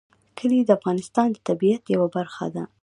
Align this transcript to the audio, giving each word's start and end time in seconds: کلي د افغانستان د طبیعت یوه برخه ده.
کلي 0.37 0.59
د 0.65 0.69
افغانستان 0.79 1.27
د 1.31 1.37
طبیعت 1.47 1.83
یوه 1.95 2.07
برخه 2.15 2.45
ده. 2.55 2.63